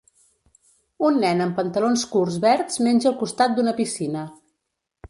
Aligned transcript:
Un 1.09 1.19
nen 1.25 1.45
amb 1.45 1.57
pantalons 1.59 2.07
curts 2.15 2.41
verds 2.49 2.83
menja 2.89 3.13
al 3.13 3.21
costat 3.25 3.59
d'una 3.61 3.79
piscina. 3.83 4.27